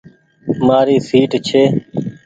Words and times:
مآري 0.67 0.95
سيٽ 1.07 1.31
ڇي۔ 1.47 1.63